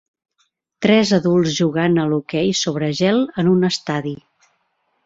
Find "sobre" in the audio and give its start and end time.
2.63-2.91